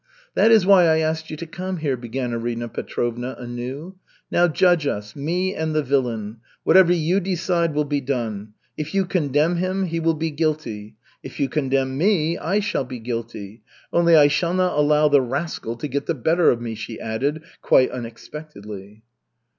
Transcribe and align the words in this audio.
"That 0.33 0.49
is 0.49 0.65
why 0.65 0.85
I 0.87 0.97
asked 0.97 1.29
you 1.29 1.37
to 1.37 1.45
come 1.45 1.77
here," 1.77 1.95
began 1.95 2.33
Arina 2.33 2.67
Petrovna 2.69 3.35
anew. 3.37 3.97
"Now 4.31 4.47
judge 4.47 4.87
us, 4.87 5.15
me 5.15 5.53
and 5.53 5.75
the 5.75 5.83
villain. 5.83 6.37
Whatever 6.63 6.91
you 6.91 7.19
decide 7.19 7.75
will 7.75 7.83
be 7.85 8.01
done. 8.01 8.53
If 8.75 8.95
you 8.95 9.05
condemn 9.05 9.57
him, 9.57 9.85
he 9.85 9.99
will 9.99 10.15
be 10.15 10.31
guilty. 10.31 10.95
If 11.21 11.39
you 11.39 11.49
condemn 11.49 11.99
me, 11.99 12.35
I 12.35 12.61
shall 12.61 12.83
be 12.83 12.97
guilty. 12.97 13.61
Only 13.93 14.15
I 14.15 14.27
shall 14.27 14.55
not 14.55 14.75
allow 14.75 15.07
the 15.07 15.21
rascal 15.21 15.75
to 15.75 15.87
get 15.87 16.07
the 16.07 16.15
better 16.15 16.49
of 16.49 16.59
me," 16.59 16.73
she 16.73 16.99
added, 16.99 17.43
quite 17.61 17.91
unexpectedly. 17.91 19.03